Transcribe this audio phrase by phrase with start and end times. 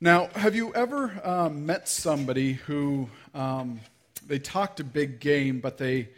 [0.00, 3.80] Now, have you ever um, met somebody who um,
[4.26, 6.10] they talked a big game, but they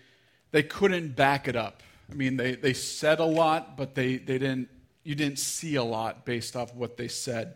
[0.51, 1.85] they couldn't back it up?
[2.11, 4.69] I mean, they, they said a lot, but they, they didn't
[5.05, 7.55] you didn't see a lot based off what they said.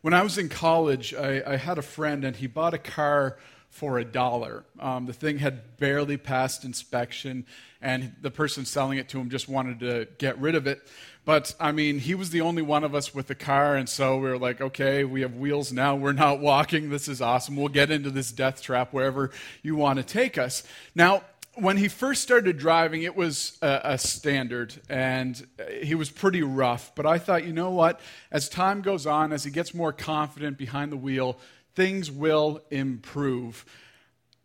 [0.00, 3.38] When I was in college, I, I had a friend, and he bought a car
[3.70, 4.64] for a dollar.
[4.80, 7.46] Um, the thing had barely passed inspection,
[7.82, 10.80] and the person selling it to him just wanted to get rid of it.
[11.24, 14.16] But I mean, he was the only one of us with a car, and so
[14.16, 15.96] we were like, okay, we have wheels now.
[15.96, 16.88] We're not walking.
[16.88, 17.56] This is awesome.
[17.56, 19.30] We'll get into this death trap wherever
[19.62, 20.62] you want to take us.
[20.94, 21.22] Now,
[21.56, 25.46] when he first started driving, it was a, a, standard and
[25.80, 26.94] he was pretty rough.
[26.94, 28.00] But I thought, you know what?
[28.30, 31.38] As time goes on, as he gets more confident behind the wheel,
[31.76, 33.64] things will improve.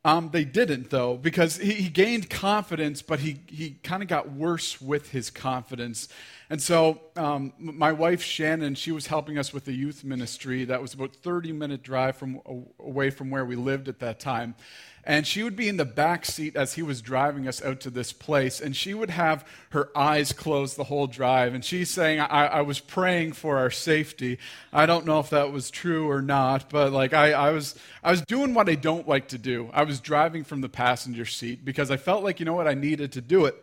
[0.04, 4.32] Um, they didn't, though, because he, he gained confidence, but he, he kind of got
[4.32, 6.08] worse with his confidence.
[6.52, 10.66] And so, um, my wife Shannon, she was helping us with the youth ministry.
[10.66, 12.42] That was about 30 minute drive from
[12.78, 14.56] away from where we lived at that time.
[15.06, 17.90] And she would be in the back seat as he was driving us out to
[17.90, 21.54] this place, and she would have her eyes closed the whole drive.
[21.54, 24.38] And she's saying, I, I was praying for our safety.
[24.74, 28.12] I don't know if that was true or not, but like I, I was I
[28.12, 29.70] was doing what I don't like to do.
[29.72, 32.74] I was driving from the passenger seat because I felt like, you know what, I
[32.74, 33.56] needed to do it.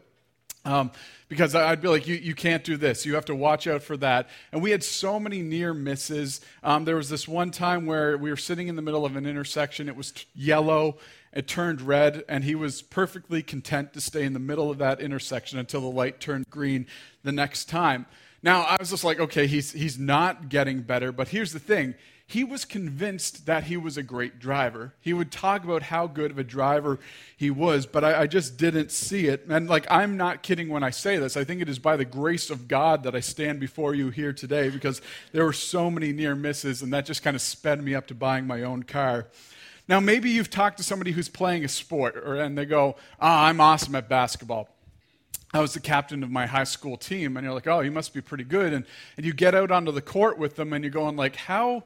[0.65, 0.91] Um,
[1.29, 3.05] because I'd be like, you, you can't do this.
[3.05, 4.29] You have to watch out for that.
[4.51, 6.41] And we had so many near misses.
[6.63, 9.27] Um, there was this one time where we were sitting in the middle of an
[9.27, 9.89] intersection.
[9.89, 10.97] It was t- yellow,
[11.33, 15.01] it turned red, and he was perfectly content to stay in the middle of that
[15.01, 16.87] intersection until the light turned green
[17.25, 18.07] the next time.
[18.43, 21.95] Now, I was just like, okay, he's, he's not getting better, but here's the thing
[22.31, 24.93] he was convinced that he was a great driver.
[25.01, 26.99] He would talk about how good of a driver
[27.35, 29.47] he was, but I, I, just didn't see it.
[29.49, 31.39] And like, I'm not kidding when I say this.
[31.39, 34.35] I think it is by the grace of God that I stand before you here
[34.35, 35.01] today because
[35.33, 38.15] there were so many near misses, and that just kind of sped me up to
[38.15, 39.29] buying my own car.
[39.89, 43.47] Now, maybe you've talked to somebody who's playing a sport, or, and they go, Ah,
[43.47, 44.69] I'm awesome at basketball.
[45.55, 48.13] I was the captain of my high school team, and you're like, oh, you must
[48.13, 48.75] be pretty good.
[48.75, 48.85] And,
[49.17, 51.85] and you get out onto the court with them, and you're going like, how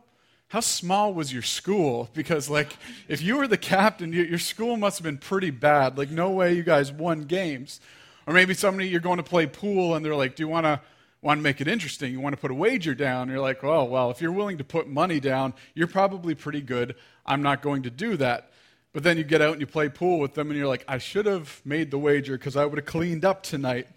[0.52, 2.10] how small was your school?
[2.12, 2.76] Because, like,
[3.08, 5.96] if you were the captain, your school must have been pretty bad.
[5.96, 7.80] Like, no way you guys won games.
[8.26, 10.78] Or maybe somebody you're going to play pool and they're like, Do you want to
[11.22, 12.12] want to make it interesting?
[12.12, 13.30] You want to put a wager down?
[13.30, 16.96] You're like, Oh, well, if you're willing to put money down, you're probably pretty good.
[17.24, 18.50] I'm not going to do that.
[18.92, 20.98] But then you get out and you play pool with them and you're like, I
[20.98, 23.88] should have made the wager because I would have cleaned up tonight.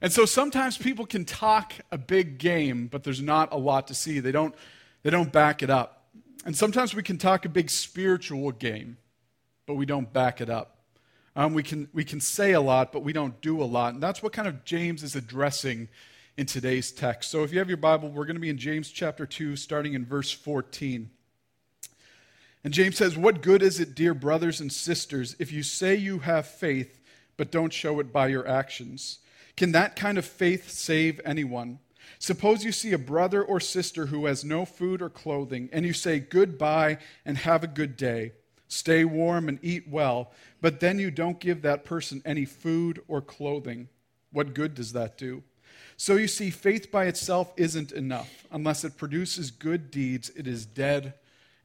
[0.00, 3.94] And so sometimes people can talk a big game, but there's not a lot to
[3.94, 4.18] see.
[4.20, 4.54] They don't
[5.02, 6.04] they don't back it up.
[6.44, 8.96] And sometimes we can talk a big spiritual game,
[9.66, 10.78] but we don't back it up.
[11.36, 13.94] Um, we, can, we can say a lot, but we don't do a lot.
[13.94, 15.88] And that's what kind of James is addressing
[16.36, 17.30] in today's text.
[17.30, 19.94] So if you have your Bible, we're going to be in James chapter 2, starting
[19.94, 21.10] in verse 14.
[22.64, 26.20] And James says, What good is it, dear brothers and sisters, if you say you
[26.20, 27.00] have faith,
[27.36, 29.20] but don't show it by your actions?
[29.56, 31.78] Can that kind of faith save anyone?
[32.18, 35.92] Suppose you see a brother or sister who has no food or clothing, and you
[35.92, 38.32] say, Goodbye and have a good day.
[38.68, 43.20] Stay warm and eat well, but then you don't give that person any food or
[43.20, 43.88] clothing.
[44.32, 45.42] What good does that do?
[45.96, 48.46] So you see, faith by itself isn't enough.
[48.50, 51.14] Unless it produces good deeds, it is dead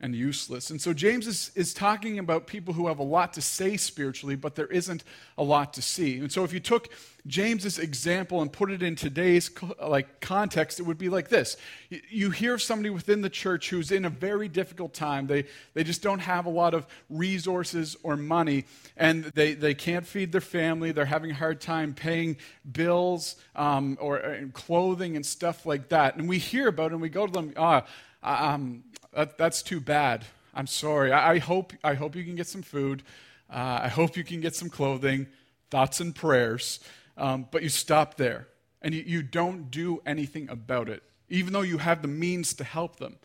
[0.02, 0.70] and useless.
[0.70, 4.36] And so James is, is talking about people who have a lot to say spiritually,
[4.36, 5.04] but there isn't
[5.38, 6.20] a lot to see.
[6.20, 6.90] And so if you took
[7.28, 9.50] James's example and put it in today's
[9.82, 11.56] like context, it would be like this.
[11.90, 15.28] You hear somebody within the church who's in a very difficult time.
[15.28, 18.66] They, they just don't have a lot of resources or money,
[18.98, 20.92] and they, they can't feed their family.
[20.92, 22.38] They're having a hard time paying
[22.70, 26.18] bills um, or uh, clothing and stuff like that.
[26.18, 27.86] And we hear about it and we go to them, ah,
[28.26, 28.84] um,
[29.16, 30.26] that, that's too bad.
[30.54, 31.12] I'm sorry.
[31.12, 33.04] I, I, hope, I hope you can get some food.
[33.50, 35.28] Uh, I hope you can get some clothing,
[35.72, 36.80] thoughts and prayers.
[37.18, 38.48] Um, but you stop there
[38.82, 42.64] and you, you don't do anything about it, even though you have the means to
[42.64, 43.18] help them.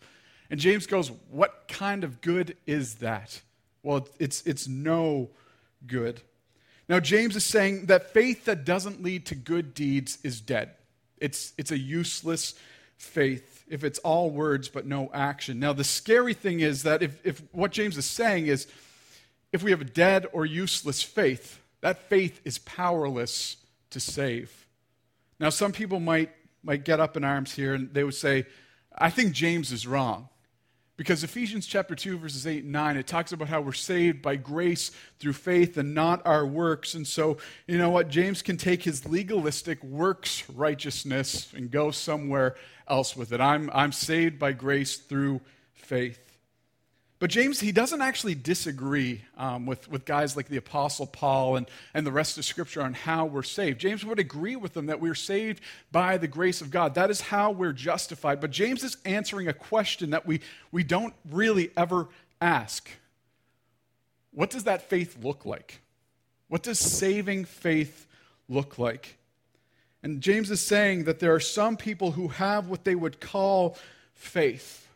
[0.49, 3.41] And James goes, What kind of good is that?
[3.83, 5.29] Well, it's, it's no
[5.87, 6.21] good.
[6.87, 10.71] Now, James is saying that faith that doesn't lead to good deeds is dead.
[11.17, 12.53] It's, it's a useless
[12.97, 15.59] faith if it's all words but no action.
[15.59, 18.67] Now, the scary thing is that if, if what James is saying is
[19.51, 23.57] if we have a dead or useless faith, that faith is powerless
[23.89, 24.67] to save.
[25.39, 26.29] Now, some people might,
[26.63, 28.45] might get up in arms here and they would say,
[28.95, 30.29] I think James is wrong.
[31.01, 34.35] Because Ephesians chapter 2, verses 8 and 9, it talks about how we're saved by
[34.35, 36.93] grace through faith and not our works.
[36.93, 38.07] And so, you know what?
[38.07, 42.55] James can take his legalistic works righteousness and go somewhere
[42.87, 43.41] else with it.
[43.41, 45.41] I'm, I'm saved by grace through
[45.73, 46.30] faith.
[47.21, 51.69] But James, he doesn't actually disagree um, with, with guys like the Apostle Paul and,
[51.93, 53.79] and the rest of Scripture on how we're saved.
[53.79, 56.95] James would agree with them that we're saved by the grace of God.
[56.95, 58.41] That is how we're justified.
[58.41, 60.41] But James is answering a question that we,
[60.71, 62.07] we don't really ever
[62.41, 62.89] ask
[64.31, 65.79] What does that faith look like?
[66.47, 68.07] What does saving faith
[68.49, 69.19] look like?
[70.01, 73.77] And James is saying that there are some people who have what they would call
[74.15, 74.87] faith,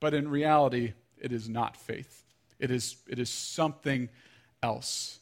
[0.00, 2.24] but in reality, it is not faith.
[2.58, 4.08] It is, it is something
[4.62, 5.20] else.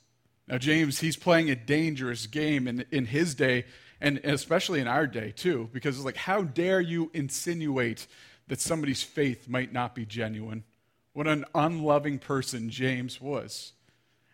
[0.49, 3.65] Now, James, he's playing a dangerous game in, in his day,
[4.01, 8.07] and especially in our day, too, because it's like, how dare you insinuate
[8.49, 10.65] that somebody's faith might not be genuine?
[11.13, 13.73] What an unloving person James was.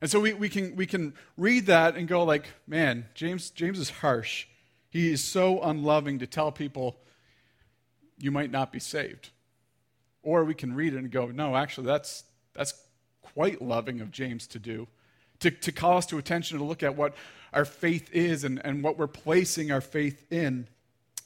[0.01, 3.79] And so we, we, can, we can read that and go like, man, James, James
[3.79, 4.47] is harsh.
[4.91, 6.99] He is so unloving to tell people
[8.19, 9.31] you might not be saved.
[10.23, 12.25] Or we can read it and go, no, actually, that's,
[12.55, 12.75] that's
[13.23, 14.87] quite loving of James to do.
[15.41, 17.15] To, to call us to attention to look at what
[17.53, 20.69] our faith is and, and what we're placing our faith in.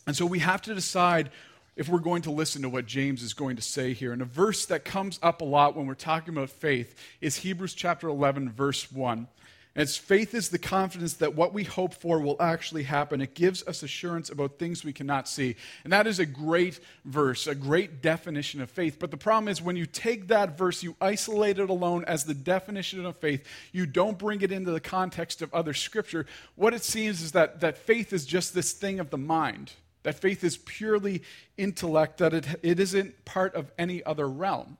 [0.07, 1.31] And so we have to decide
[1.77, 4.13] if we're going to listen to what James is going to say here.
[4.13, 7.75] And a verse that comes up a lot when we're talking about faith is Hebrews
[7.75, 9.29] chapter 11, verse 1.
[9.77, 13.21] It's faith is the confidence that what we hope for will actually happen.
[13.21, 15.55] It gives us assurance about things we cannot see.
[15.85, 18.99] And that is a great verse, a great definition of faith.
[18.99, 22.33] But the problem is when you take that verse, you isolate it alone as the
[22.33, 26.25] definition of faith, you don't bring it into the context of other scripture.
[26.55, 29.73] What it seems is that, that faith is just this thing of the mind,
[30.05, 31.23] that faith is purely
[31.59, 34.79] intellect, that it, it isn't part of any other realm.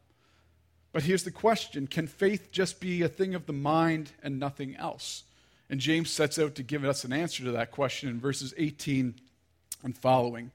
[0.97, 4.77] But here's the question Can faith just be a thing of the mind and nothing
[4.77, 5.25] else?
[5.69, 9.15] And James sets out to give us an answer to that question in verses 18
[9.83, 10.53] and following.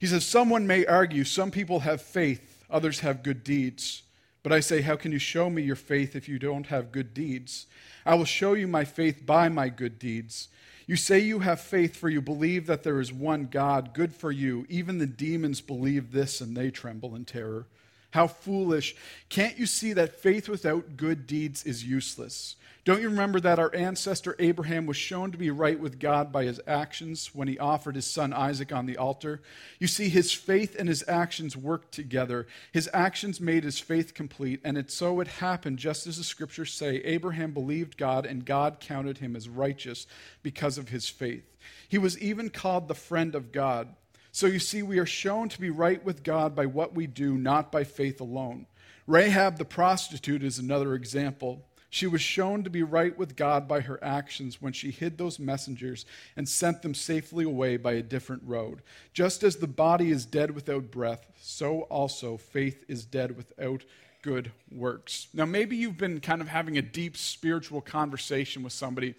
[0.00, 4.02] He says, Someone may argue, some people have faith, others have good deeds.
[4.42, 7.14] But I say, How can you show me your faith if you don't have good
[7.14, 7.66] deeds?
[8.04, 10.48] I will show you my faith by my good deeds.
[10.88, 13.94] You say you have faith, for you believe that there is one God.
[13.94, 14.66] Good for you.
[14.68, 17.66] Even the demons believe this, and they tremble in terror.
[18.12, 18.94] How foolish.
[19.28, 22.56] Can't you see that faith without good deeds is useless?
[22.84, 26.44] Don't you remember that our ancestor Abraham was shown to be right with God by
[26.44, 29.40] his actions when he offered his son Isaac on the altar?
[29.78, 32.48] You see, his faith and his actions worked together.
[32.72, 36.74] His actions made his faith complete, and it so it happened, just as the scriptures
[36.74, 40.08] say Abraham believed God, and God counted him as righteous
[40.42, 41.44] because of his faith.
[41.88, 43.94] He was even called the friend of God.
[44.32, 47.36] So you see, we are shown to be right with God by what we do,
[47.36, 48.66] not by faith alone.
[49.06, 51.66] Rahab the prostitute is another example.
[51.90, 55.38] She was shown to be right with God by her actions when she hid those
[55.38, 58.80] messengers and sent them safely away by a different road.
[59.12, 63.84] Just as the body is dead without breath, so also faith is dead without
[64.22, 65.26] good works.
[65.34, 69.14] Now, maybe you've been kind of having a deep spiritual conversation with somebody,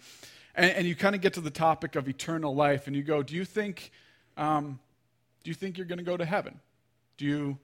[0.56, 3.22] and, and you kind of get to the topic of eternal life, and you go,
[3.22, 3.92] Do you think
[4.36, 4.80] um,
[5.44, 6.58] do you think you're going to go to heaven?
[7.18, 7.58] Do you,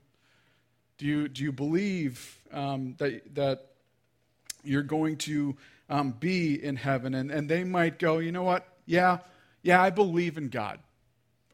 [0.98, 3.66] do you, do you believe um, that, that
[4.62, 5.56] you're going to
[5.88, 7.14] um, be in heaven?
[7.14, 8.68] And, and they might go, you know what?
[8.84, 9.18] Yeah,
[9.62, 10.78] yeah, I believe in God.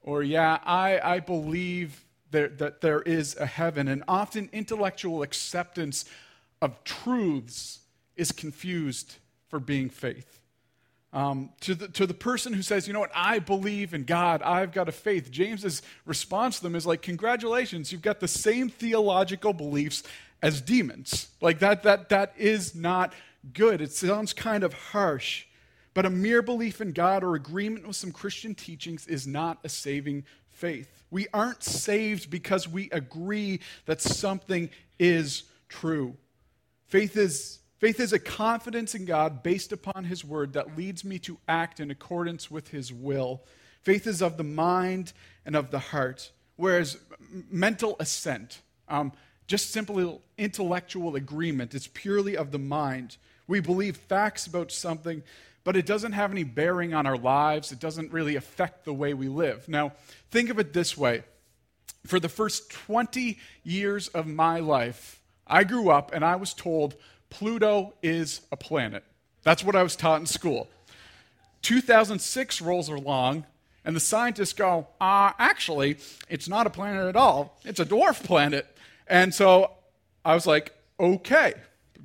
[0.02, 3.86] Or, yeah, I, I believe there, that there is a heaven.
[3.86, 6.04] And often intellectual acceptance
[6.60, 7.80] of truths
[8.16, 9.16] is confused
[9.48, 10.40] for being faith.
[11.16, 14.42] Um, to, the, to the person who says, you know what, I believe in God,
[14.42, 18.68] I've got a faith, James's response to them is like, congratulations, you've got the same
[18.68, 20.02] theological beliefs
[20.42, 21.28] as demons.
[21.40, 23.14] Like that, that, that is not
[23.54, 23.80] good.
[23.80, 25.46] It sounds kind of harsh.
[25.94, 29.70] But a mere belief in God or agreement with some Christian teachings is not a
[29.70, 31.04] saving faith.
[31.10, 34.68] We aren't saved because we agree that something
[34.98, 36.18] is true.
[36.88, 41.18] Faith is Faith is a confidence in God based upon His word that leads me
[41.20, 43.42] to act in accordance with His will.
[43.82, 45.12] Faith is of the mind
[45.44, 46.98] and of the heart, whereas
[47.50, 49.12] mental assent, um,
[49.46, 53.18] just simply intellectual agreement, is purely of the mind.
[53.46, 55.22] We believe facts about something,
[55.62, 57.72] but it doesn't have any bearing on our lives.
[57.72, 59.68] It doesn't really affect the way we live.
[59.68, 59.92] Now,
[60.30, 61.24] think of it this way
[62.06, 66.96] for the first 20 years of my life, I grew up and I was told
[67.30, 69.04] Pluto is a planet.
[69.42, 70.68] That's what I was taught in school.
[71.62, 73.44] 2006 rolls along,
[73.84, 77.58] and the scientists go, uh, actually, it's not a planet at all.
[77.64, 78.66] It's a dwarf planet.
[79.06, 79.70] And so
[80.24, 81.54] I was like, okay.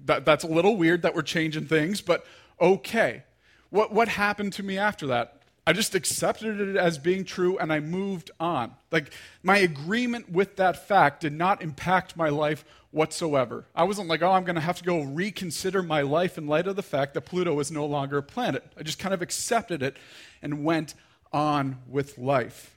[0.05, 2.25] That, that's a little weird that we're changing things, but
[2.59, 3.23] okay.
[3.69, 5.40] What, what happened to me after that?
[5.65, 8.73] I just accepted it as being true and I moved on.
[8.91, 9.13] Like,
[9.43, 13.65] my agreement with that fact did not impact my life whatsoever.
[13.75, 16.67] I wasn't like, oh, I'm going to have to go reconsider my life in light
[16.67, 18.63] of the fact that Pluto is no longer a planet.
[18.77, 19.97] I just kind of accepted it
[20.41, 20.95] and went
[21.31, 22.75] on with life.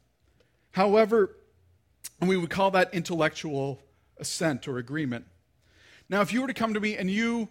[0.72, 1.34] However,
[2.20, 3.80] we would call that intellectual
[4.18, 5.24] assent or agreement.
[6.08, 7.48] Now, if you were to come to me and you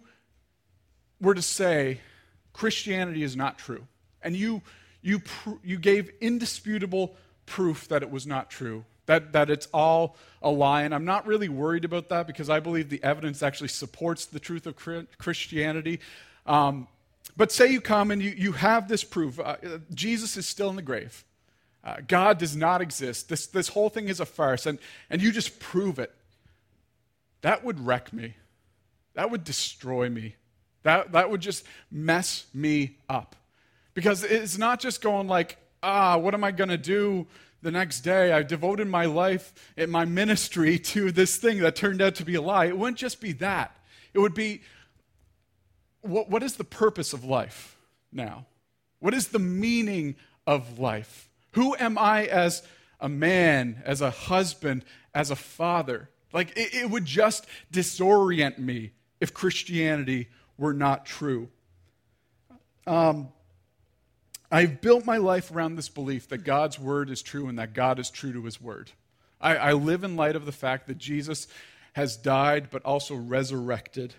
[1.20, 2.00] were to say,
[2.52, 3.86] Christianity is not true,
[4.22, 4.62] and you
[5.04, 10.16] you, pr- you gave indisputable proof that it was not true, that, that it's all
[10.40, 10.82] a lie.
[10.82, 14.40] And I'm not really worried about that because I believe the evidence actually supports the
[14.40, 14.76] truth of
[15.18, 16.00] Christianity.
[16.46, 16.88] Um,
[17.36, 19.56] but say you come and you, you have this proof uh,
[19.92, 21.24] Jesus is still in the grave,
[21.84, 24.78] uh, God does not exist, this, this whole thing is a farce, and,
[25.10, 26.14] and you just prove it.
[27.42, 28.36] That would wreck me.
[29.12, 30.36] That would destroy me.
[30.82, 33.36] That, that would just mess me up.
[33.94, 37.26] Because it's not just going like, ah, what am I going to do
[37.62, 38.32] the next day?
[38.32, 42.34] I devoted my life and my ministry to this thing that turned out to be
[42.34, 42.66] a lie.
[42.66, 43.76] It wouldn't just be that.
[44.12, 44.62] It would be,
[46.02, 47.76] what, what is the purpose of life
[48.12, 48.46] now?
[48.98, 51.28] What is the meaning of life?
[51.52, 52.62] Who am I as
[53.00, 54.84] a man, as a husband,
[55.14, 56.10] as a father?
[56.32, 61.48] Like, it, it would just disorient me if Christianity were not true.
[62.86, 63.28] Um,
[64.54, 67.98] I've built my life around this belief that God's word is true and that God
[67.98, 68.92] is true to his word.
[69.40, 71.48] I, I live in light of the fact that Jesus
[71.94, 74.14] has died but also resurrected.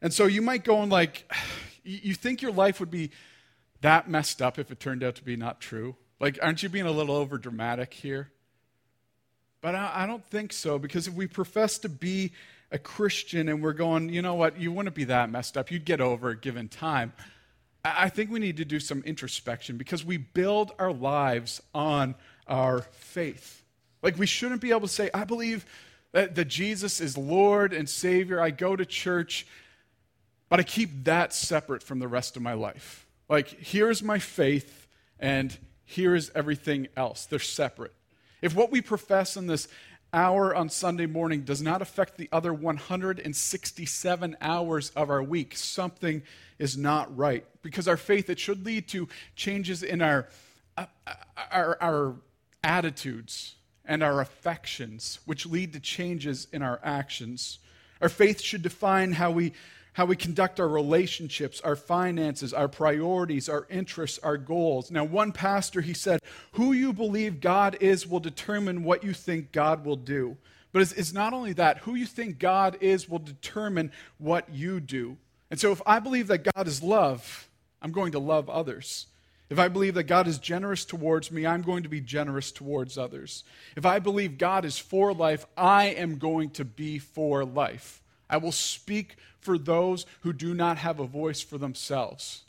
[0.00, 1.30] And so you might go and like,
[1.84, 3.10] you think your life would be
[3.82, 5.96] that messed up if it turned out to be not true?
[6.18, 8.30] Like, aren't you being a little over dramatic here?
[9.60, 12.32] But I, I don't think so because if we profess to be
[12.72, 15.70] a Christian and we're going, you know what, you wouldn't be that messed up.
[15.70, 17.12] You'd get over it given time.
[17.84, 22.16] I think we need to do some introspection because we build our lives on
[22.46, 23.62] our faith.
[24.02, 25.64] Like, we shouldn't be able to say, I believe
[26.12, 28.40] that, that Jesus is Lord and Savior.
[28.40, 29.46] I go to church,
[30.48, 33.06] but I keep that separate from the rest of my life.
[33.28, 37.26] Like, here's my faith, and here is everything else.
[37.26, 37.92] They're separate.
[38.40, 39.68] If what we profess in this
[40.12, 46.22] hour on Sunday morning does not affect the other 167 hours of our week, something
[46.58, 47.44] is not right.
[47.62, 50.28] Because our faith, it should lead to changes in our,
[50.76, 50.86] uh,
[51.50, 52.14] our, our
[52.64, 57.58] attitudes and our affections, which lead to changes in our actions.
[58.00, 59.52] Our faith should define how we
[59.98, 64.92] how we conduct our relationships, our finances, our priorities, our interests, our goals.
[64.92, 66.20] Now, one pastor, he said,
[66.52, 70.36] Who you believe God is will determine what you think God will do.
[70.70, 74.78] But it's, it's not only that, who you think God is will determine what you
[74.78, 75.16] do.
[75.50, 77.48] And so, if I believe that God is love,
[77.82, 79.08] I'm going to love others.
[79.50, 82.96] If I believe that God is generous towards me, I'm going to be generous towards
[82.96, 83.42] others.
[83.74, 88.00] If I believe God is for life, I am going to be for life.
[88.28, 92.44] I will speak for those who do not have a voice for themselves.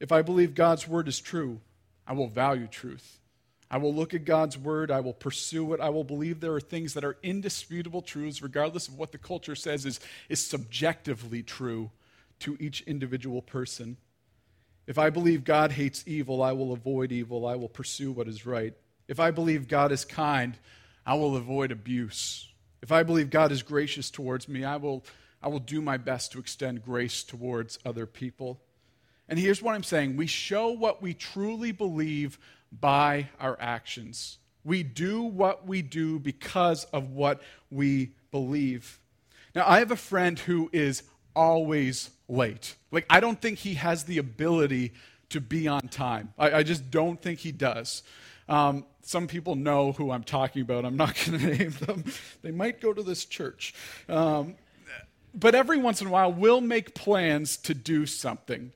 [0.00, 1.60] If I believe God's word is true,
[2.06, 3.18] I will value truth.
[3.70, 4.90] I will look at God's word.
[4.90, 5.80] I will pursue it.
[5.80, 9.56] I will believe there are things that are indisputable truths, regardless of what the culture
[9.56, 9.98] says is,
[10.28, 11.90] is subjectively true
[12.40, 13.96] to each individual person.
[14.86, 17.46] If I believe God hates evil, I will avoid evil.
[17.46, 18.74] I will pursue what is right.
[19.08, 20.56] If I believe God is kind,
[21.04, 22.48] I will avoid abuse.
[22.86, 25.04] If I believe God is gracious towards me, I will,
[25.42, 28.60] I will do my best to extend grace towards other people.
[29.28, 32.38] And here's what I'm saying we show what we truly believe
[32.70, 34.38] by our actions.
[34.62, 39.00] We do what we do because of what we believe.
[39.52, 41.02] Now, I have a friend who is
[41.34, 42.76] always late.
[42.92, 44.92] Like, I don't think he has the ability
[45.30, 46.34] to be on time.
[46.38, 48.04] I, I just don't think he does.
[48.48, 50.84] Um, some people know who I'm talking about.
[50.84, 52.04] I'm not going to name them.
[52.42, 53.74] They might go to this church.
[54.08, 54.56] Um,
[55.34, 58.72] but every once in a while, we'll make plans to do something.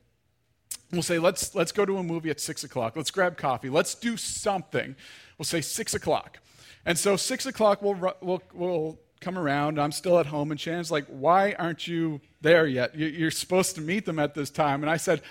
[0.92, 2.96] We'll say, let's, let's go to a movie at 6 o'clock.
[2.96, 3.70] Let's grab coffee.
[3.70, 4.96] Let's do something.
[5.38, 6.38] We'll say 6 o'clock.
[6.84, 9.80] And so 6 o'clock, we'll, we'll, we'll come around.
[9.80, 10.50] I'm still at home.
[10.50, 12.96] And Shannon's like, why aren't you there yet?
[12.96, 14.82] You're supposed to meet them at this time.
[14.82, 15.22] And I said,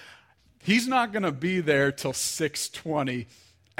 [0.64, 3.28] he's not going to be there till 620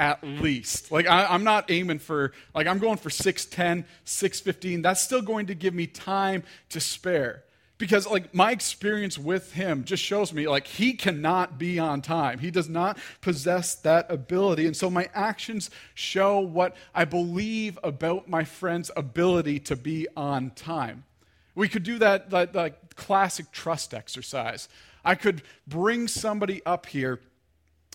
[0.00, 0.90] at least.
[0.90, 4.82] Like I, am not aiming for like I'm going for 610, 615.
[4.82, 7.44] That's still going to give me time to spare.
[7.76, 12.38] Because like my experience with him just shows me like he cannot be on time.
[12.38, 14.66] He does not possess that ability.
[14.66, 20.50] And so my actions show what I believe about my friend's ability to be on
[20.50, 21.04] time.
[21.54, 24.68] We could do that, that, that classic trust exercise.
[25.04, 27.20] I could bring somebody up here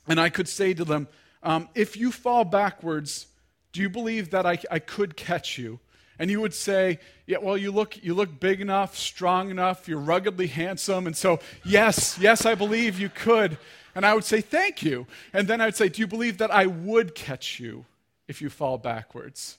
[0.08, 1.08] And I could say to them,
[1.46, 3.28] um, If you fall backwards,
[3.72, 5.80] do you believe that I, I could catch you?
[6.18, 10.00] And you would say, Yeah, well, you look, you look big enough, strong enough, you're
[10.00, 11.08] ruggedly handsome.
[11.08, 13.58] And so, yes, yes, I believe you could.
[13.94, 15.08] And I would say, Thank you.
[15.34, 17.86] And then I would say, Do you believe that I would catch you
[18.28, 19.58] if you fall backwards?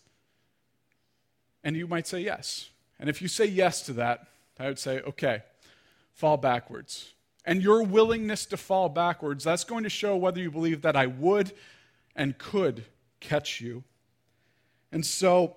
[1.62, 2.70] And you might say, Yes.
[2.98, 4.26] And if you say yes to that,
[4.58, 5.42] I would say, Okay,
[6.14, 7.12] fall backwards.
[7.44, 11.06] And your willingness to fall backwards, that's going to show whether you believe that I
[11.06, 11.52] would
[12.16, 12.86] and could
[13.20, 13.84] catch you.
[14.90, 15.56] And so,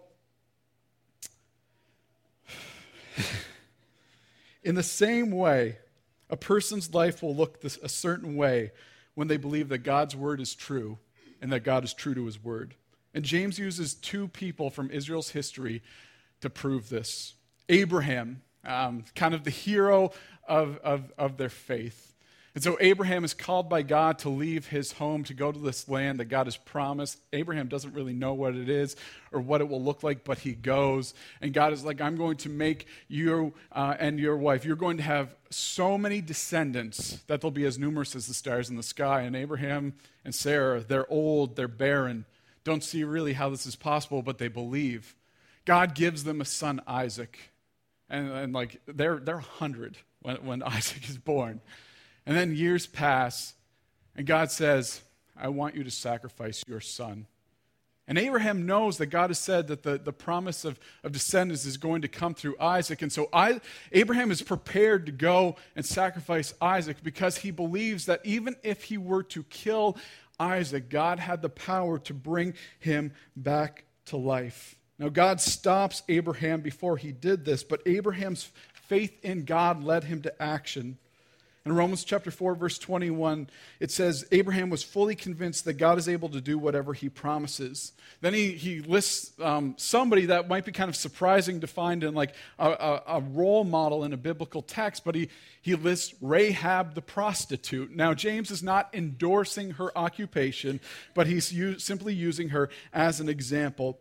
[4.64, 5.78] in the same way,
[6.30, 8.72] a person's life will look this, a certain way
[9.16, 11.00] when they believe that God's word is true
[11.42, 12.76] and that God is true to his word.
[13.14, 15.82] And James uses two people from Israel's history
[16.42, 17.34] to prove this
[17.70, 20.12] Abraham, um, kind of the hero
[20.48, 22.09] of, of, of their faith,
[22.56, 25.88] and so Abraham is called by God to leave his home to go to this
[25.88, 27.20] land that God has promised.
[27.32, 28.96] Abraham doesn't really know what it is
[29.32, 31.14] or what it will look like, but he goes.
[31.42, 34.98] And God is like, I'm going to make you uh, and your wife, you're going
[34.98, 38.84] to have so many descendants that they'll be as numerous as the stars in the
[38.84, 39.22] sky.
[39.22, 39.94] And Abraham
[40.26, 42.26] and Sarah, they're old, they're barren,
[42.64, 45.16] don't see really how this is possible, but they believe.
[45.66, 47.52] God gives them a son, Isaac.
[48.10, 51.62] And, and like, they're, they're 100 when, when Isaac is born.
[52.30, 53.56] And then years pass,
[54.16, 55.02] and God says,
[55.36, 57.26] I want you to sacrifice your son.
[58.08, 61.78] And Abraham knows that God has said that the, the promise of, of descendants is
[61.78, 63.02] going to come through Isaac.
[63.02, 63.60] And so I,
[63.92, 69.00] Abraham is prepared to go and sacrifice Isaac because he believes that even if he
[69.00, 69.98] were to kill
[70.40, 74.76] Isaac, God had the power to bring him back to life.
[75.00, 78.52] Now, God stops Abraham before he did this, but Abraham's
[78.88, 81.00] faith in God led him to action.
[81.66, 83.50] In Romans chapter 4, verse 21,
[83.82, 87.92] it says, Abraham was fully convinced that God is able to do whatever he promises.
[88.22, 92.14] Then he, he lists um, somebody that might be kind of surprising to find in
[92.16, 95.30] like a, a, a, role model in a biblical text, but he,
[95.62, 97.94] he lists Rahab the prostitute.
[97.94, 100.80] Now, James is not endorsing her occupation,
[101.14, 104.00] but he's u- simply using her as an example.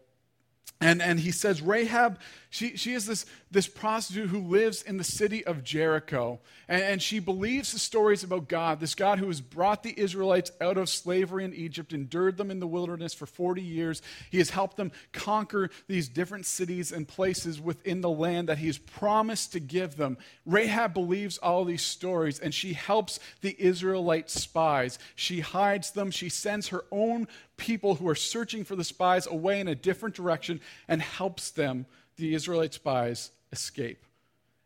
[0.81, 5.03] And, and he says, Rahab, she, she is this, this prostitute who lives in the
[5.03, 6.39] city of Jericho.
[6.69, 10.53] And, and she believes the stories about God, this God who has brought the Israelites
[10.61, 14.03] out of slavery in Egypt, endured them in the wilderness for 40 years.
[14.31, 18.69] He has helped them conquer these different cities and places within the land that he
[18.69, 20.17] has promised to give them.
[20.47, 25.01] Rahab believes all these stories, and she helps the Israelite spies.
[25.17, 27.27] She hides them, she sends her own
[27.59, 31.85] people who are searching for the spies away in a different direction and helps them,
[32.17, 34.03] the Israelite spies, escape.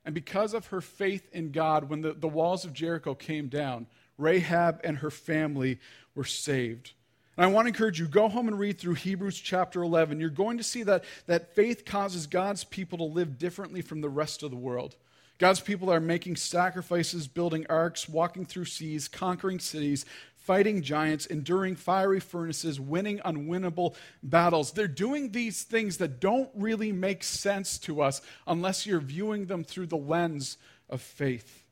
[0.05, 3.87] And because of her faith in God, when the, the walls of Jericho came down,
[4.18, 5.81] Rahab and her family
[6.14, 6.92] were saved.
[7.37, 10.20] And I want to encourage you, go home and read through Hebrews chapter 11.
[10.20, 14.09] You're going to see that, that faith causes God's people to live differently from the
[14.09, 14.96] rest of the world.
[15.38, 20.05] God's people are making sacrifices, building arks, walking through seas, conquering cities,
[20.44, 24.72] fighting giants, enduring fiery furnaces, winning unwinnable battles.
[24.72, 29.64] They're doing these things that don't really make sense to us unless you're viewing them
[29.64, 31.66] through the lens of faith.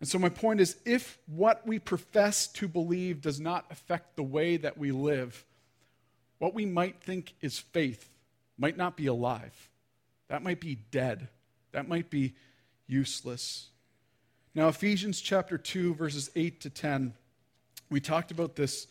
[0.00, 4.22] And so, my point is if what we profess to believe does not affect the
[4.22, 5.44] way that we live,
[6.38, 8.10] what we might think is faith
[8.58, 9.68] might not be alive.
[10.28, 11.28] That might be dead.
[11.72, 12.34] That might be
[12.86, 13.68] useless.
[14.54, 17.14] Now, Ephesians chapter 2, verses 8 to 10
[17.90, 18.86] we talked about this,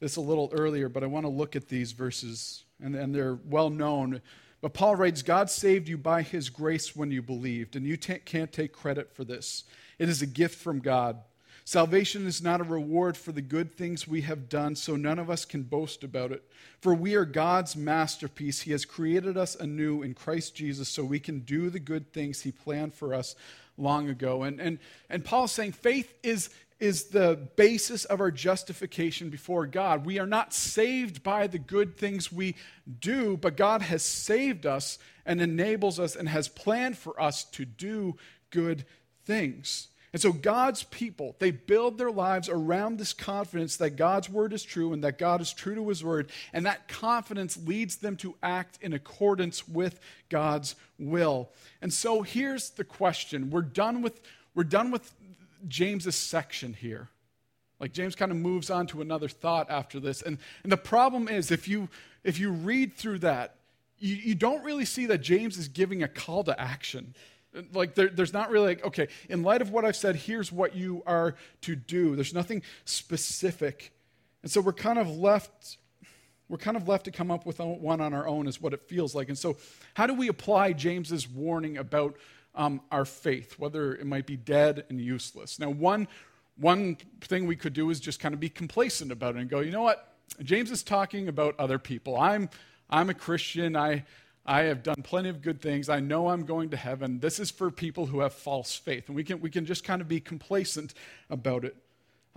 [0.00, 3.38] this a little earlier, but I want to look at these verses, and, and they're
[3.46, 4.20] well known.
[4.60, 8.18] But Paul writes God saved you by his grace when you believed, and you t-
[8.18, 9.64] can't take credit for this.
[9.98, 11.18] It is a gift from God.
[11.64, 15.28] Salvation is not a reward for the good things we have done, so none of
[15.28, 16.42] us can boast about it.
[16.80, 18.62] For we are God's masterpiece.
[18.62, 22.40] He has created us anew in Christ Jesus so we can do the good things
[22.40, 23.36] He planned for us
[23.76, 24.44] long ago.
[24.44, 24.78] And, and,
[25.10, 26.48] and Paul's saying faith is,
[26.80, 30.06] is the basis of our justification before God.
[30.06, 32.54] We are not saved by the good things we
[33.00, 37.64] do, but God has saved us and enables us and has planned for us to
[37.64, 38.16] do
[38.50, 38.84] good
[39.24, 39.88] things.
[40.12, 44.62] And so God's people, they build their lives around this confidence that God's word is
[44.62, 46.30] true and that God is true to his word.
[46.52, 51.50] And that confidence leads them to act in accordance with God's will.
[51.82, 53.50] And so here's the question.
[53.50, 54.22] We're done with,
[54.54, 55.12] we're done with
[55.66, 57.08] James's section here.
[57.80, 60.22] Like James kind of moves on to another thought after this.
[60.22, 61.88] And, and the problem is if you
[62.24, 63.54] if you read through that,
[63.98, 67.14] you, you don't really see that James is giving a call to action.
[67.72, 70.74] Like there, there's not really like, okay, in light of what I've said, here's what
[70.74, 72.16] you are to do.
[72.16, 73.92] There's nothing specific
[74.42, 75.78] And so we're kind of left
[76.48, 78.80] we're kind of left to come up with one on our own is what it
[78.88, 79.28] feels like.
[79.28, 79.58] And so
[79.92, 82.16] how do we apply James's warning about
[82.58, 85.58] um, our faith, whether it might be dead and useless?
[85.58, 86.08] Now, one,
[86.56, 89.60] one thing we could do is just kind of be complacent about it and go,
[89.60, 90.16] you know what?
[90.42, 92.18] James is talking about other people.
[92.18, 92.50] I'm,
[92.90, 93.76] I'm a Christian.
[93.76, 94.04] I,
[94.44, 95.88] I have done plenty of good things.
[95.88, 97.20] I know I'm going to heaven.
[97.20, 99.08] This is for people who have false faith.
[99.08, 100.94] And we can, we can just kind of be complacent
[101.30, 101.76] about it.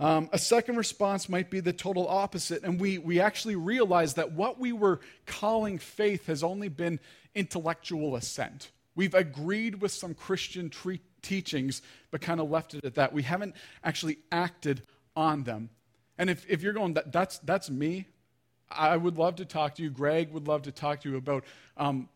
[0.00, 4.32] Um, a second response might be the total opposite, and we, we actually realize that
[4.32, 6.98] what we were calling faith has only been
[7.36, 8.70] intellectual assent.
[8.94, 13.12] We've agreed with some Christian tre- teachings, but kind of left it at that.
[13.12, 14.82] We haven't actually acted
[15.16, 15.70] on them.
[16.18, 18.06] And if, if you're going, that, that's, that's me,
[18.70, 19.90] I would love to talk to you.
[19.90, 21.44] Greg would love to talk to you about
[21.76, 22.08] um,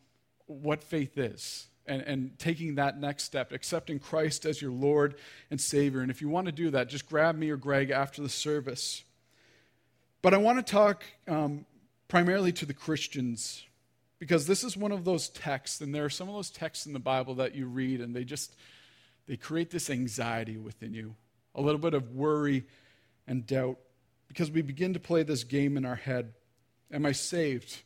[0.46, 5.16] what faith is and, and taking that next step, accepting Christ as your Lord
[5.50, 6.00] and Savior.
[6.00, 9.04] And if you want to do that, just grab me or Greg after the service.
[10.22, 11.66] But I want to talk um,
[12.08, 13.64] primarily to the Christians
[14.18, 16.92] because this is one of those texts, and there are some of those texts in
[16.92, 18.56] the Bible that you read, and they just
[19.26, 21.14] they create this anxiety within you,
[21.54, 22.64] a little bit of worry
[23.26, 23.78] and doubt,
[24.28, 26.32] because we begin to play this game in our head.
[26.92, 27.82] Am I saved?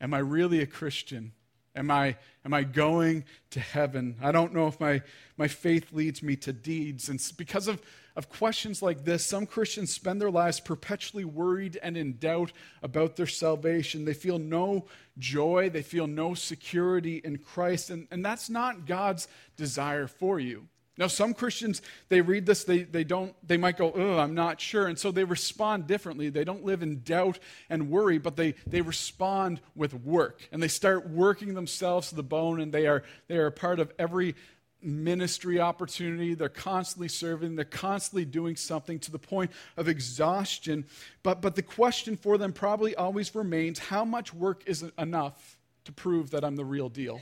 [0.00, 1.32] Am I really a Christian?
[1.76, 4.16] Am I, am I going to heaven?
[4.22, 5.02] I don't know if my,
[5.36, 7.08] my faith leads me to deeds.
[7.08, 7.82] And because of,
[8.16, 13.16] of questions like this, some Christians spend their lives perpetually worried and in doubt about
[13.16, 14.04] their salvation.
[14.04, 14.86] They feel no
[15.18, 17.90] joy, they feel no security in Christ.
[17.90, 20.68] And, and that's not God's desire for you.
[20.96, 24.60] Now, some Christians, they read this, they, they don't, they might go, oh, I'm not
[24.60, 24.86] sure.
[24.86, 26.28] And so they respond differently.
[26.28, 30.40] They don't live in doubt and worry, but they, they respond with work.
[30.52, 33.80] And they start working themselves to the bone, and they are, they are a part
[33.80, 34.36] of every
[34.84, 36.34] ministry opportunity.
[36.34, 40.86] They're constantly serving, they're constantly doing something to the point of exhaustion.
[41.22, 45.92] But, but the question for them probably always remains how much work is enough to
[45.92, 47.20] prove that I'm the real deal?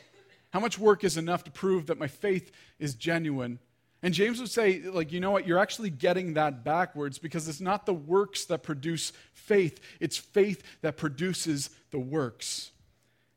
[0.52, 3.58] How much work is enough to prove that my faith is genuine?
[4.02, 5.46] And James would say, like, you know what?
[5.46, 10.62] You're actually getting that backwards because it's not the works that produce faith, it's faith
[10.82, 12.72] that produces the works.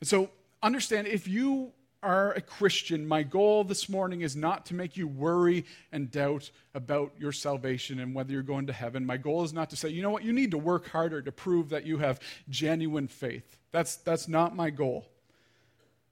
[0.02, 0.30] And so
[0.64, 1.72] understand if you
[2.06, 6.52] are a Christian, my goal this morning is not to make you worry and doubt
[6.76, 9.06] about your salvation and whether you're going to heaven.
[9.06, 11.32] My goal is not to say, you know what, you need to work harder to
[11.32, 13.58] prove that you have genuine faith.
[13.72, 15.08] That's, that's not my goal.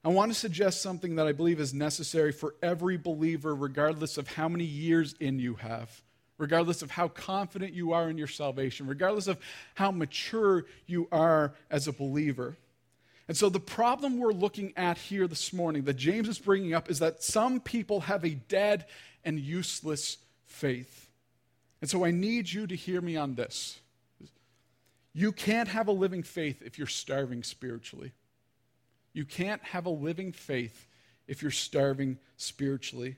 [0.04, 4.28] I want to suggest something that I believe is necessary for every believer, regardless of
[4.28, 6.02] how many years in you have,
[6.38, 9.40] regardless of how confident you are in your salvation, regardless of
[9.76, 12.58] how mature you are as a believer.
[13.28, 16.90] And so, the problem we're looking at here this morning that James is bringing up
[16.90, 18.86] is that some people have a dead
[19.24, 21.10] and useless faith.
[21.82, 23.80] And so, I need you to hear me on this.
[25.14, 28.12] You can't have a living faith if you're starving spiritually.
[29.14, 30.88] You can't have a living faith
[31.28, 33.18] if you're starving spiritually.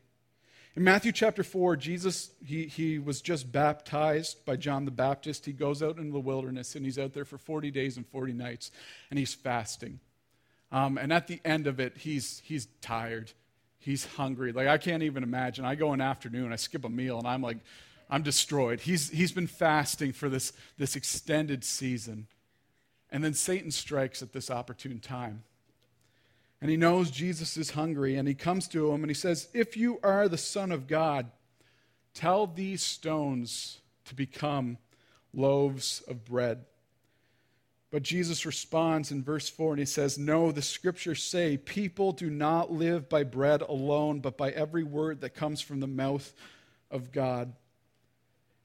[0.75, 5.45] In Matthew chapter 4, Jesus, he, he was just baptized by John the Baptist.
[5.45, 8.33] He goes out into the wilderness and he's out there for 40 days and 40
[8.33, 8.71] nights
[9.09, 10.01] and he's fasting.
[10.73, 13.31] Um, and at the end of it, he's, he's tired.
[13.79, 14.51] He's hungry.
[14.51, 15.63] Like, I can't even imagine.
[15.63, 17.59] I go in afternoon, I skip a meal, and I'm like,
[18.09, 18.81] I'm destroyed.
[18.81, 22.27] He's, he's been fasting for this, this extended season.
[23.11, 25.43] And then Satan strikes at this opportune time
[26.65, 29.77] and he knows Jesus is hungry, and he comes to him and he says, If
[29.77, 31.29] you are the Son of God,
[32.15, 34.79] tell these stones to become
[35.31, 36.65] loaves of bread.
[37.91, 42.31] But Jesus responds in verse 4 and he says, No, the scriptures say, people do
[42.31, 46.33] not live by bread alone, but by every word that comes from the mouth
[46.89, 47.53] of God.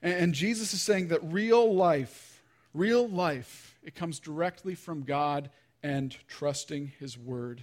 [0.00, 5.50] And Jesus is saying that real life, real life, it comes directly from God
[5.82, 7.62] and trusting his word.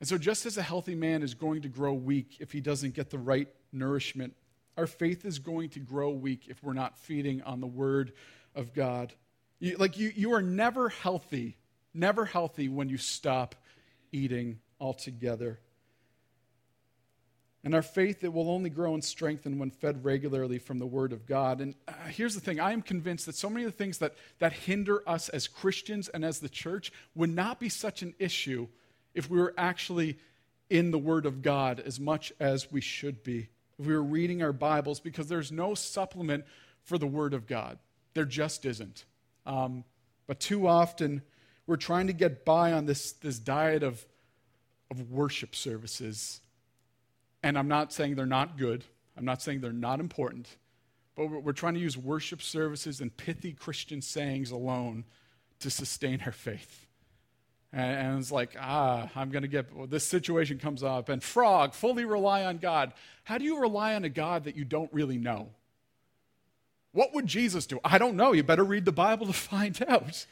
[0.00, 2.94] And so, just as a healthy man is going to grow weak if he doesn't
[2.94, 4.34] get the right nourishment,
[4.76, 8.12] our faith is going to grow weak if we're not feeding on the Word
[8.54, 9.14] of God.
[9.58, 11.56] You, like, you, you are never healthy,
[11.94, 13.54] never healthy when you stop
[14.12, 15.60] eating altogether.
[17.64, 21.12] And our faith, it will only grow and strengthen when fed regularly from the Word
[21.12, 21.60] of God.
[21.60, 24.14] And uh, here's the thing I am convinced that so many of the things that,
[24.38, 28.68] that hinder us as Christians and as the church would not be such an issue
[29.16, 30.18] if we were actually
[30.70, 33.48] in the Word of God as much as we should be,
[33.78, 36.44] if we were reading our Bibles, because there's no supplement
[36.84, 37.78] for the Word of God.
[38.14, 39.04] There just isn't.
[39.44, 39.84] Um,
[40.26, 41.22] but too often,
[41.66, 44.04] we're trying to get by on this, this diet of,
[44.90, 46.40] of worship services.
[47.42, 48.84] And I'm not saying they're not good,
[49.16, 50.48] I'm not saying they're not important,
[51.14, 55.04] but we're trying to use worship services and pithy Christian sayings alone
[55.60, 56.85] to sustain our faith.
[57.72, 61.74] And, it's like, ah, I'm going to get, well, this situation comes up, and frog,
[61.74, 62.92] fully rely on God.
[63.24, 65.50] How do you rely on a God that you don't really know?
[66.92, 67.78] What would Jesus do?
[67.84, 68.32] I don't know.
[68.32, 70.26] You better read the Bible to find out.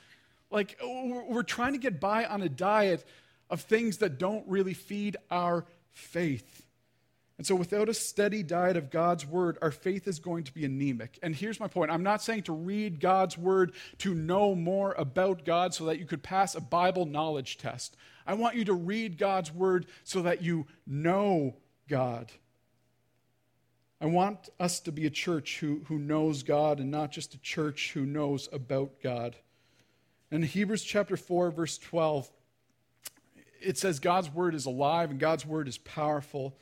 [0.50, 3.04] Like, we're trying to get by on a diet
[3.50, 6.63] of things that don't really feed our faith.
[7.36, 10.64] And so, without a steady diet of God's word, our faith is going to be
[10.64, 11.18] anemic.
[11.20, 15.44] And here's my point I'm not saying to read God's word to know more about
[15.44, 17.96] God so that you could pass a Bible knowledge test.
[18.26, 21.56] I want you to read God's word so that you know
[21.88, 22.30] God.
[24.00, 27.38] I want us to be a church who, who knows God and not just a
[27.38, 29.36] church who knows about God.
[30.30, 32.30] In Hebrews chapter 4, verse 12,
[33.60, 36.56] it says God's word is alive and God's word is powerful.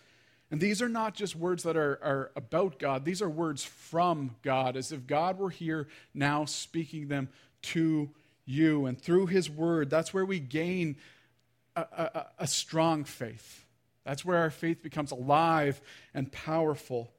[0.52, 4.36] And these are not just words that are, are about God, these are words from
[4.42, 7.30] God, as if God were here now speaking them
[7.62, 8.10] to
[8.44, 8.84] you.
[8.84, 10.96] And through his word, that's where we gain
[11.74, 13.64] a, a, a strong faith.
[14.04, 15.80] That's where our faith becomes alive
[16.12, 17.10] and powerful.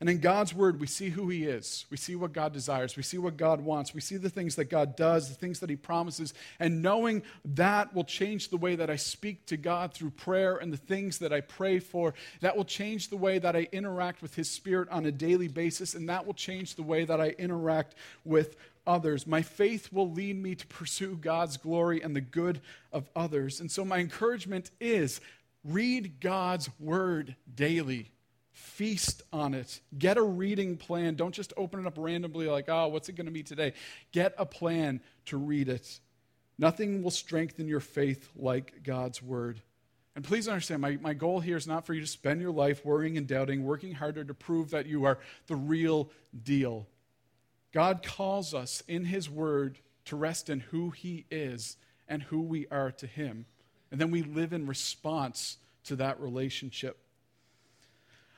[0.00, 1.86] And in God's word, we see who He is.
[1.88, 2.96] We see what God desires.
[2.96, 3.94] We see what God wants.
[3.94, 6.34] We see the things that God does, the things that He promises.
[6.58, 10.72] And knowing that will change the way that I speak to God through prayer and
[10.72, 12.12] the things that I pray for.
[12.40, 15.94] That will change the way that I interact with His Spirit on a daily basis.
[15.94, 19.28] And that will change the way that I interact with others.
[19.28, 22.60] My faith will lead me to pursue God's glory and the good
[22.92, 23.60] of others.
[23.60, 25.20] And so, my encouragement is
[25.64, 28.10] read God's word daily
[28.54, 29.80] feast on it.
[29.98, 31.16] Get a reading plan.
[31.16, 33.74] Don't just open it up randomly, like, oh, what's it going to be today?
[34.12, 36.00] Get a plan to read it.
[36.56, 39.60] Nothing will strengthen your faith like God's word.
[40.14, 42.84] And please understand, my, my goal here is not for you to spend your life
[42.84, 46.10] worrying and doubting, working harder to prove that you are the real
[46.44, 46.86] deal.
[47.72, 52.68] God calls us in His Word to rest in who He is and who we
[52.70, 53.46] are to Him.
[53.90, 57.03] And then we live in response to that relationship.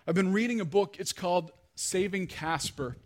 [0.09, 2.97] I've been reading a book, it's called Saving Casper.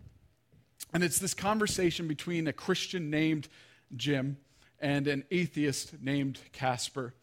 [0.93, 3.47] And it's this conversation between a Christian named
[3.95, 4.37] Jim
[4.79, 7.15] and an atheist named Casper.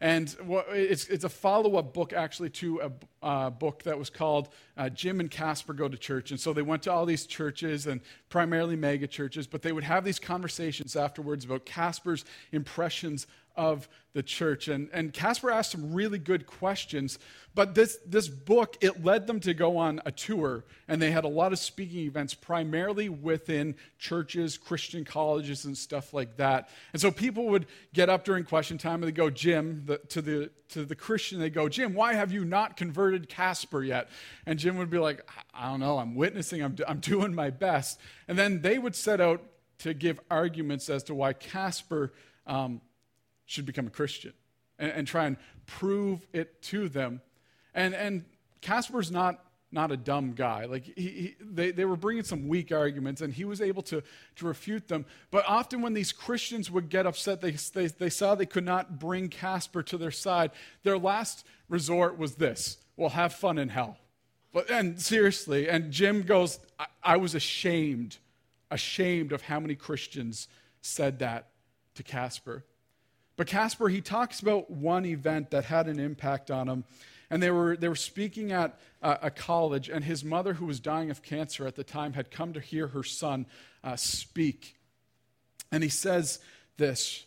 [0.00, 0.34] And
[0.70, 4.88] it's, it's a follow up book, actually, to a uh, book that was called uh,
[4.88, 6.30] Jim and Casper Go to Church.
[6.30, 9.84] And so they went to all these churches and primarily mega churches, but they would
[9.84, 14.68] have these conversations afterwards about Casper's impressions of the church.
[14.68, 17.18] And, and Casper asked some really good questions,
[17.54, 21.24] but this, this book, it led them to go on a tour, and they had
[21.24, 26.70] a lot of speaking events, primarily within churches, Christian colleges, and stuff like that.
[26.94, 30.22] And so people would get up during question time, and they go, Jim, the, to,
[30.22, 34.08] the, to the Christian, they go, Jim, why have you not converted Casper yet?
[34.46, 38.00] And Jim would be like, I don't know, I'm witnessing, I'm, I'm doing my best.
[38.28, 39.42] And then they would set out
[39.80, 42.14] to give arguments as to why Casper
[42.46, 42.80] um,
[43.46, 44.32] should become a Christian
[44.78, 47.20] and, and try and prove it to them.
[47.74, 48.24] And, and
[48.60, 50.64] Casper's not, not a dumb guy.
[50.64, 54.02] Like he, he, they, they were bringing some weak arguments, and he was able to,
[54.36, 55.06] to refute them.
[55.30, 58.98] But often, when these Christians would get upset, they, they, they saw they could not
[58.98, 60.50] bring Casper to their side.
[60.82, 63.98] Their last resort was this well, have fun in hell.
[64.52, 68.16] But, and seriously, and Jim goes, I, I was ashamed,
[68.70, 70.48] ashamed of how many Christians
[70.80, 71.48] said that
[71.96, 72.64] to Casper.
[73.36, 76.84] But Casper, he talks about one event that had an impact on him.
[77.28, 80.80] And they were, they were speaking at uh, a college, and his mother, who was
[80.80, 83.46] dying of cancer at the time, had come to hear her son
[83.82, 84.76] uh, speak.
[85.72, 86.38] And he says
[86.76, 87.26] this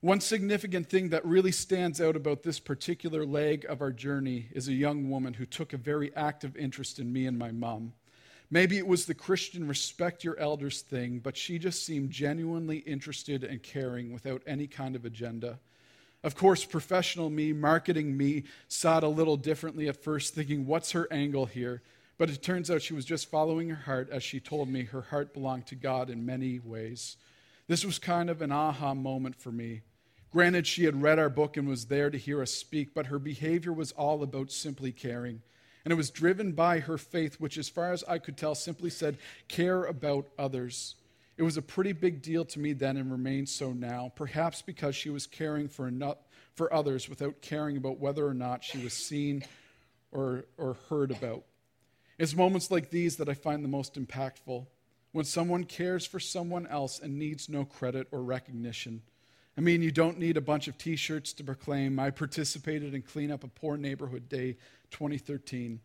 [0.00, 4.66] One significant thing that really stands out about this particular leg of our journey is
[4.66, 7.92] a young woman who took a very active interest in me and my mom.
[8.50, 13.42] Maybe it was the Christian respect your elders thing, but she just seemed genuinely interested
[13.42, 15.58] and caring without any kind of agenda.
[16.22, 20.92] Of course, professional me, marketing me, saw it a little differently at first, thinking, what's
[20.92, 21.82] her angle here?
[22.18, 25.02] But it turns out she was just following her heart, as she told me her
[25.02, 27.16] heart belonged to God in many ways.
[27.66, 29.82] This was kind of an aha moment for me.
[30.30, 33.18] Granted, she had read our book and was there to hear us speak, but her
[33.18, 35.42] behavior was all about simply caring
[35.86, 38.90] and it was driven by her faith, which, as far as I could tell, simply
[38.90, 40.96] said, care about others.
[41.36, 44.96] It was a pretty big deal to me then and remains so now, perhaps because
[44.96, 46.16] she was caring for, enough,
[46.56, 49.44] for others without caring about whether or not she was seen
[50.10, 51.44] or, or heard about.
[52.18, 54.66] It's moments like these that I find the most impactful
[55.12, 59.02] when someone cares for someone else and needs no credit or recognition.
[59.58, 63.02] I mean, you don't need a bunch of t shirts to proclaim, I participated in
[63.02, 64.56] Clean Up a Poor Neighborhood Day
[64.90, 65.80] 2013.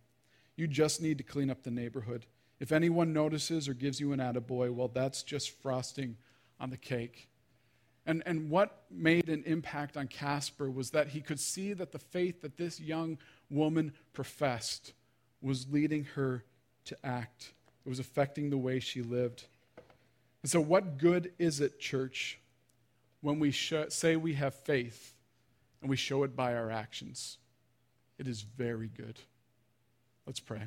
[0.57, 2.25] You just need to clean up the neighborhood.
[2.59, 6.17] If anyone notices or gives you an attaboy, well, that's just frosting
[6.59, 7.29] on the cake.
[8.05, 11.99] And, and what made an impact on Casper was that he could see that the
[11.99, 13.17] faith that this young
[13.49, 14.93] woman professed
[15.41, 16.43] was leading her
[16.85, 17.53] to act.
[17.85, 19.45] It was affecting the way she lived.
[20.43, 22.39] And so, what good is it, church,
[23.21, 25.15] when we sh- say we have faith
[25.81, 27.37] and we show it by our actions?
[28.17, 29.19] It is very good.
[30.25, 30.63] Let's pray.